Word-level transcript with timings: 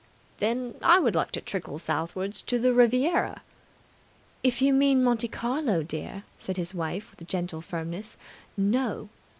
"Then 0.39 0.73
I 0.81 0.97
would 0.97 1.13
like 1.13 1.31
to 1.33 1.41
trickle 1.41 1.77
southwards 1.77 2.41
to 2.47 2.57
the 2.57 2.73
Riviera..." 2.73 3.43
"If 4.43 4.59
you 4.59 4.73
mean 4.73 5.03
Monte 5.03 5.27
Carlo, 5.27 5.83
dear," 5.83 6.23
said 6.39 6.57
his 6.57 6.73
wife 6.73 7.11
with 7.11 7.27
gentle 7.29 7.61
firmness, 7.61 8.17
"no!" 8.57 9.09